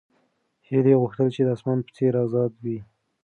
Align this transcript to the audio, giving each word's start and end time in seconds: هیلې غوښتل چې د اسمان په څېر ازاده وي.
هیلې 0.67 0.93
غوښتل 1.01 1.27
چې 1.35 1.41
د 1.43 1.49
اسمان 1.55 1.79
په 1.85 1.91
څېر 1.95 2.13
ازاده 2.25 2.57
وي. 2.63 2.79